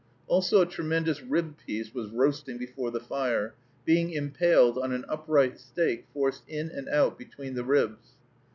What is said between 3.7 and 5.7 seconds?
being impaled on an upright